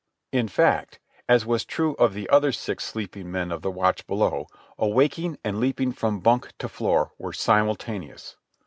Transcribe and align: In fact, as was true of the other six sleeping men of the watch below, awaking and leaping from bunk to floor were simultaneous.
In 0.31 0.47
fact, 0.47 0.99
as 1.29 1.45
was 1.45 1.63
true 1.63 1.93
of 1.99 2.15
the 2.15 2.27
other 2.31 2.51
six 2.51 2.83
sleeping 2.85 3.31
men 3.31 3.51
of 3.51 3.61
the 3.61 3.69
watch 3.69 4.07
below, 4.07 4.47
awaking 4.79 5.37
and 5.43 5.59
leaping 5.59 5.91
from 5.91 6.21
bunk 6.21 6.53
to 6.57 6.67
floor 6.67 7.11
were 7.19 7.33
simultaneous. 7.33 8.35